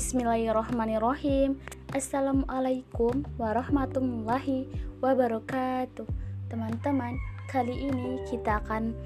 Bismillahirrahmanirrahim 0.00 1.60
Assalamualaikum 1.92 3.20
warahmatullahi 3.36 4.64
wabarakatuh 4.96 6.08
Teman-teman, 6.48 7.20
kali 7.52 7.92
ini 7.92 8.16
kita 8.24 8.64
akan 8.64 8.96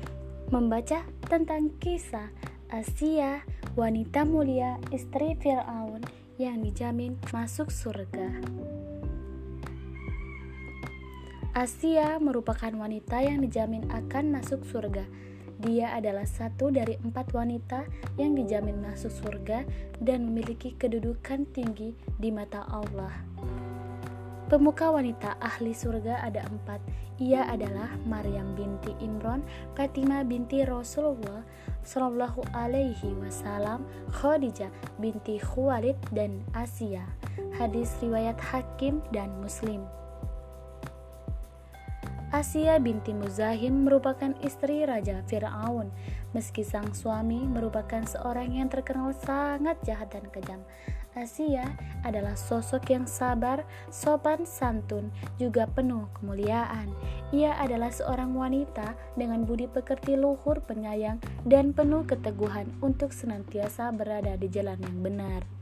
membaca 0.54 1.03
tentang 1.27 1.75
kisah 1.82 2.30
Asia, 2.71 3.43
wanita 3.75 4.22
mulia, 4.22 4.79
istri 4.95 5.35
Fir'aun 5.43 6.07
yang 6.39 6.62
dijamin 6.62 7.18
masuk 7.35 7.75
surga. 7.75 8.31
Asia 11.58 12.22
merupakan 12.22 12.71
wanita 12.71 13.18
yang 13.18 13.43
dijamin 13.43 13.82
akan 13.90 14.39
masuk 14.39 14.63
surga. 14.63 15.03
Dia 15.65 15.96
adalah 15.96 16.29
satu 16.29 16.69
dari 16.69 17.01
empat 17.01 17.32
wanita 17.32 17.89
yang 18.21 18.36
dijamin 18.36 18.85
masuk 18.85 19.09
surga 19.09 19.64
dan 19.96 20.29
memiliki 20.29 20.77
kedudukan 20.77 21.49
tinggi 21.57 21.96
di 22.21 22.29
mata 22.29 22.68
Allah. 22.68 23.13
Pemuka 24.45 24.93
wanita 24.93 25.41
ahli 25.41 25.72
surga 25.72 26.21
ada 26.21 26.45
empat. 26.45 26.77
Ia 27.17 27.49
adalah 27.49 27.89
Maryam 28.05 28.53
binti 28.53 28.93
Imron, 29.00 29.41
Fatimah 29.72 30.21
binti 30.29 30.61
Rasulullah 30.69 31.41
Shallallahu 31.81 32.53
Alaihi 32.53 33.17
Wasallam, 33.25 33.89
Khadijah 34.12 34.69
binti 35.00 35.41
Khuwailid 35.41 35.97
dan 36.12 36.44
Asia. 36.53 37.08
Hadis 37.56 37.89
riwayat 38.05 38.36
Hakim 38.36 39.00
dan 39.17 39.33
Muslim. 39.41 39.81
Asia 42.34 42.83
binti 42.83 43.14
Muzahim 43.14 43.86
merupakan 43.86 44.34
istri 44.42 44.83
Raja 44.83 45.22
Fir'aun, 45.30 45.94
meski 46.34 46.66
sang 46.66 46.91
suami 46.91 47.47
merupakan 47.47 48.02
seorang 48.02 48.58
yang 48.58 48.66
terkenal 48.66 49.14
sangat 49.14 49.78
jahat 49.86 50.10
dan 50.10 50.26
kejam. 50.34 50.58
Asia 51.14 51.62
adalah 52.02 52.34
sosok 52.34 52.91
yang 52.91 53.06
sabar, 53.06 53.62
sopan 53.86 54.42
santun, 54.42 55.14
juga 55.38 55.70
penuh 55.70 56.10
kemuliaan. 56.18 56.91
Ia 57.30 57.54
adalah 57.54 57.94
seorang 57.94 58.34
wanita 58.34 58.98
dengan 59.14 59.46
budi 59.46 59.70
pekerti 59.70 60.19
luhur, 60.19 60.58
penyayang, 60.66 61.22
dan 61.46 61.70
penuh 61.70 62.02
keteguhan 62.02 62.66
untuk 62.82 63.14
senantiasa 63.14 63.94
berada 63.94 64.34
di 64.34 64.50
jalan 64.50 64.82
yang 64.82 64.98
benar. 65.06 65.53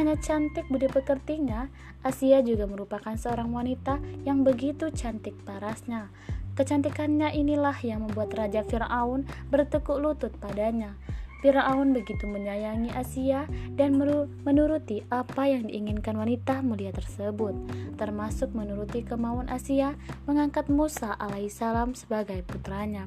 Hanya 0.00 0.16
cantik 0.16 0.64
budi 0.72 0.88
pekertinya, 0.88 1.68
Asia 2.00 2.40
juga 2.40 2.64
merupakan 2.64 3.12
seorang 3.12 3.52
wanita 3.52 4.00
yang 4.24 4.48
begitu 4.48 4.88
cantik 4.88 5.36
parasnya. 5.44 6.08
Kecantikannya 6.56 7.36
inilah 7.36 7.76
yang 7.84 8.08
membuat 8.08 8.32
Raja 8.32 8.64
Fir'aun 8.64 9.28
bertekuk 9.52 10.00
lutut 10.00 10.32
padanya. 10.40 10.96
Fir'aun 11.44 11.92
begitu 11.92 12.24
menyayangi 12.24 12.88
Asia 12.96 13.44
dan 13.76 14.00
menuruti 14.40 15.04
apa 15.12 15.52
yang 15.52 15.68
diinginkan 15.68 16.16
wanita 16.16 16.64
mulia 16.64 16.96
tersebut, 16.96 17.52
termasuk 18.00 18.56
menuruti 18.56 19.04
kemauan 19.04 19.52
Asia 19.52 20.00
mengangkat 20.24 20.72
Musa 20.72 21.12
alaihissalam 21.12 21.92
sebagai 21.92 22.40
putranya. 22.48 23.04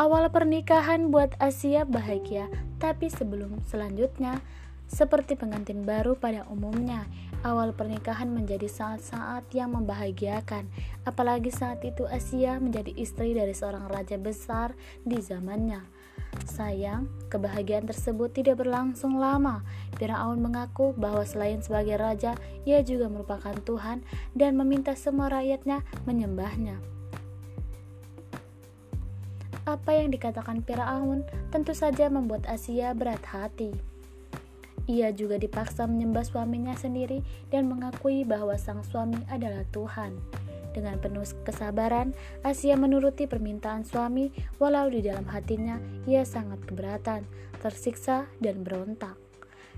Awal 0.00 0.32
pernikahan 0.32 1.12
buat 1.12 1.36
Asia 1.36 1.84
bahagia 1.84 2.48
tapi 2.84 3.08
sebelum 3.08 3.64
selanjutnya, 3.64 4.44
seperti 4.84 5.40
pengantin 5.40 5.88
baru 5.88 6.20
pada 6.20 6.44
umumnya, 6.52 7.08
awal 7.40 7.72
pernikahan 7.72 8.28
menjadi 8.28 8.68
saat-saat 8.68 9.48
yang 9.56 9.72
membahagiakan, 9.72 10.68
apalagi 11.08 11.48
saat 11.48 11.80
itu 11.80 12.04
Asia 12.04 12.60
menjadi 12.60 12.92
istri 12.92 13.32
dari 13.32 13.56
seorang 13.56 13.88
raja 13.88 14.20
besar 14.20 14.76
di 15.00 15.16
zamannya. 15.16 15.80
Sayang, 16.44 17.08
kebahagiaan 17.32 17.88
tersebut 17.88 18.36
tidak 18.36 18.60
berlangsung 18.60 19.16
lama. 19.16 19.64
Firaun 19.96 20.44
mengaku 20.44 20.92
bahwa 20.92 21.24
selain 21.24 21.64
sebagai 21.64 21.96
raja, 21.96 22.36
ia 22.68 22.84
juga 22.84 23.08
merupakan 23.08 23.56
Tuhan 23.64 24.04
dan 24.36 24.60
meminta 24.60 24.92
semua 24.92 25.32
rakyatnya 25.32 25.80
menyembahnya. 26.04 26.93
Apa 29.64 29.96
yang 29.96 30.12
dikatakan 30.12 30.60
Firaun 30.60 31.24
tentu 31.48 31.72
saja 31.72 32.12
membuat 32.12 32.44
Asia 32.44 32.92
berat 32.92 33.24
hati. 33.24 33.72
Ia 34.84 35.08
juga 35.16 35.40
dipaksa 35.40 35.88
menyembah 35.88 36.28
suaminya 36.28 36.76
sendiri 36.76 37.24
dan 37.48 37.72
mengakui 37.72 38.28
bahwa 38.28 38.52
sang 38.60 38.84
suami 38.84 39.16
adalah 39.32 39.64
Tuhan. 39.72 40.12
Dengan 40.76 41.00
penuh 41.00 41.24
kesabaran, 41.48 42.12
Asia 42.44 42.76
menuruti 42.76 43.24
permintaan 43.24 43.88
suami, 43.88 44.28
walau 44.60 44.92
di 44.92 45.00
dalam 45.00 45.24
hatinya 45.30 45.80
ia 46.04 46.26
sangat 46.28 46.60
keberatan, 46.68 47.24
tersiksa, 47.64 48.28
dan 48.44 48.60
berontak. 48.60 49.16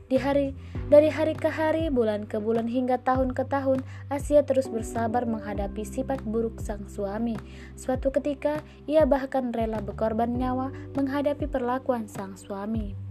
Di 0.07 0.23
hari 0.23 0.55
dari 0.87 1.11
hari 1.11 1.35
ke 1.35 1.51
hari, 1.51 1.91
bulan 1.91 2.31
ke 2.31 2.39
bulan 2.39 2.71
hingga 2.71 3.03
tahun 3.03 3.35
ke 3.35 3.43
tahun, 3.51 3.83
Asia 4.07 4.47
terus 4.47 4.71
bersabar 4.71 5.27
menghadapi 5.27 5.83
sifat 5.83 6.23
buruk 6.23 6.63
sang 6.63 6.87
suami. 6.87 7.35
Suatu 7.75 8.15
ketika, 8.15 8.63
ia 8.87 9.03
bahkan 9.03 9.51
rela 9.51 9.83
berkorban 9.83 10.31
nyawa 10.39 10.71
menghadapi 10.95 11.51
perlakuan 11.51 12.07
sang 12.07 12.39
suami. 12.39 13.06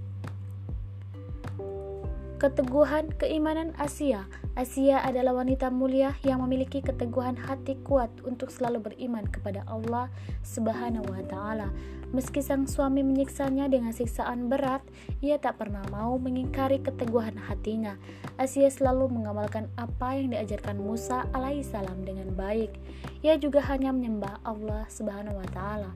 Keteguhan 2.46 3.10
keimanan 3.18 3.74
Asia. 3.74 4.30
Asia 4.54 5.02
adalah 5.02 5.42
wanita 5.42 5.74
mulia 5.74 6.14
yang 6.22 6.46
memiliki 6.46 6.78
keteguhan 6.78 7.34
hati 7.34 7.74
kuat 7.82 8.14
untuk 8.22 8.54
selalu 8.54 8.86
beriman 8.86 9.26
kepada 9.26 9.66
Allah 9.66 10.14
Subhanahu 10.46 11.10
wa 11.10 11.26
taala. 11.26 11.74
Meski 12.14 12.46
sang 12.46 12.70
suami 12.70 13.02
menyiksanya 13.02 13.66
dengan 13.66 13.98
siksaan 13.98 14.46
berat, 14.46 14.86
ia 15.26 15.42
tak 15.42 15.58
pernah 15.58 15.82
mau 15.90 16.22
mengingkari 16.22 16.86
keteguhan 16.86 17.34
hatinya. 17.34 17.98
Asia 18.38 18.70
selalu 18.70 19.10
mengamalkan 19.10 19.66
apa 19.74 20.14
yang 20.14 20.30
diajarkan 20.30 20.78
Musa 20.78 21.26
alaihissalam 21.34 22.06
dengan 22.06 22.30
baik. 22.38 22.78
Ia 23.26 23.42
juga 23.42 23.66
hanya 23.74 23.90
menyembah 23.90 24.46
Allah 24.46 24.86
Subhanahu 24.86 25.42
wa 25.42 25.50
taala. 25.50 25.90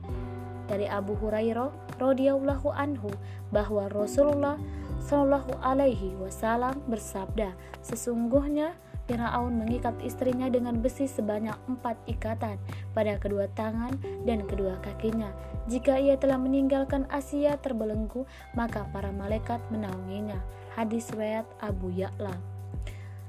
Dari 0.66 0.90
Abu 0.90 1.14
Hurairah 1.14 2.02
radhiyallahu 2.02 2.74
anhu 2.74 3.14
bahwa 3.54 3.86
Rasulullah 3.86 4.58
Shallallahu 5.10 5.58
Alaihi 5.58 6.14
Wasallam 6.22 6.86
bersabda, 6.86 7.50
sesungguhnya 7.82 8.78
Firaun 9.10 9.58
mengikat 9.58 9.98
istrinya 10.06 10.46
dengan 10.46 10.78
besi 10.78 11.10
sebanyak 11.10 11.58
empat 11.66 11.98
ikatan 12.06 12.54
pada 12.94 13.18
kedua 13.18 13.50
tangan 13.58 13.98
dan 14.22 14.46
kedua 14.46 14.78
kakinya. 14.78 15.34
Jika 15.66 15.98
ia 15.98 16.14
telah 16.14 16.38
meninggalkan 16.38 17.10
Asia 17.10 17.58
terbelenggu, 17.58 18.22
maka 18.54 18.86
para 18.94 19.10
malaikat 19.10 19.58
menaunginya. 19.74 20.38
Hadis 20.78 21.10
riwayat 21.10 21.42
Abu 21.58 21.90
Ya'la. 21.90 22.38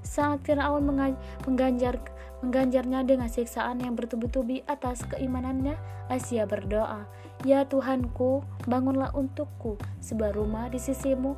Saat 0.06 0.46
Firaun 0.46 0.86
mengganjar 0.86 1.98
mengganjarnya 2.46 3.06
dengan 3.06 3.30
siksaan 3.30 3.81
yang 3.81 3.98
bertubi-tubi 3.98 4.62
atas 4.69 5.02
keimanannya, 5.09 5.78
Asia 6.09 6.46
berdoa, 6.46 7.06
Ya 7.42 7.66
Tuhanku, 7.66 8.46
bangunlah 8.69 9.13
untukku 9.18 9.81
sebuah 9.98 10.38
rumah 10.38 10.69
di 10.69 10.78
sisimu 10.78 11.34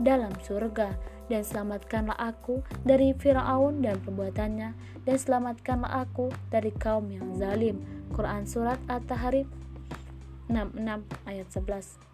dalam 0.00 0.32
surga. 0.40 0.94
Dan 1.26 1.42
selamatkanlah 1.44 2.18
aku 2.18 2.60
dari 2.84 3.16
Firaun 3.16 3.80
dan 3.80 4.00
perbuatannya. 4.04 4.70
Dan 5.08 5.16
selamatkanlah 5.16 6.08
aku 6.08 6.28
dari 6.52 6.70
kaum 6.76 7.08
yang 7.08 7.32
zalim. 7.36 7.80
Quran 8.12 8.44
surat 8.44 8.76
At-Tahrim 8.88 9.48
66 10.52 11.08
ayat 11.24 11.48
11 11.48 12.12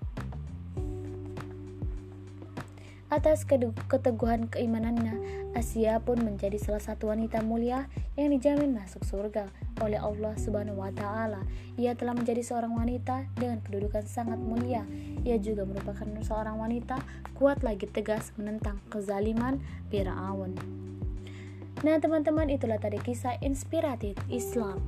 Atas 3.08 3.48
keteguhan 3.88 4.52
keimanannya, 4.52 5.16
Asia 5.56 5.96
pun 5.96 6.20
menjadi 6.20 6.60
salah 6.60 6.84
satu 6.84 7.08
wanita 7.08 7.40
mulia 7.40 7.88
yang 8.20 8.28
dijamin 8.28 8.76
masuk 8.76 9.00
surga 9.00 9.48
oleh 9.80 9.98
Allah 9.98 10.34
Subhanahu 10.38 10.80
wa 10.80 10.92
taala. 10.94 11.42
Ia 11.78 11.94
telah 11.94 12.14
menjadi 12.14 12.42
seorang 12.42 12.74
wanita 12.74 13.30
dengan 13.38 13.62
kedudukan 13.62 14.04
sangat 14.06 14.38
mulia. 14.38 14.82
Ia 15.22 15.38
juga 15.38 15.66
merupakan 15.66 16.06
seorang 16.24 16.58
wanita 16.58 16.98
kuat 17.38 17.62
lagi 17.62 17.86
tegas 17.90 18.34
menentang 18.34 18.82
kezaliman 18.90 19.62
Firaun. 19.90 20.54
Nah, 21.86 21.94
teman-teman, 22.02 22.50
itulah 22.50 22.82
tadi 22.82 22.98
kisah 22.98 23.38
inspiratif 23.38 24.18
Islam 24.26 24.82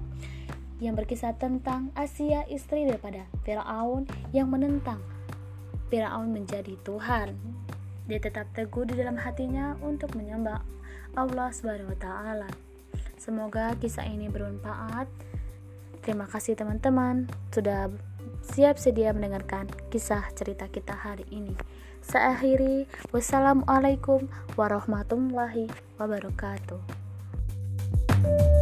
yang 0.82 0.98
berkisah 0.98 1.38
tentang 1.38 1.94
Asia 1.94 2.42
istri 2.50 2.88
daripada 2.88 3.28
Firaun 3.46 4.08
yang 4.34 4.50
menentang 4.50 4.98
Firaun 5.92 6.34
menjadi 6.34 6.74
Tuhan 6.82 7.60
dia 8.10 8.18
tetap 8.18 8.50
teguh 8.58 8.90
di 8.90 8.98
dalam 8.98 9.14
hatinya 9.14 9.78
untuk 9.86 10.18
menyembah 10.18 10.58
Allah 11.14 11.54
Subhanahu 11.54 11.94
wa 11.94 11.98
taala. 12.02 12.50
Semoga 13.20 13.76
kisah 13.76 14.08
ini 14.08 14.32
bermanfaat. 14.32 15.04
Terima 16.00 16.24
kasih 16.24 16.56
teman-teman 16.56 17.28
sudah 17.52 17.92
siap 18.40 18.80
sedia 18.80 19.12
mendengarkan 19.12 19.68
kisah 19.92 20.24
cerita 20.32 20.64
kita 20.72 20.96
hari 20.96 21.28
ini. 21.28 21.52
Saya 22.00 22.32
akhiri, 22.32 22.88
wassalamualaikum 23.12 24.24
warahmatullahi 24.56 25.68
wabarakatuh. 26.00 26.80
thank 28.20 28.40
you 28.40 28.59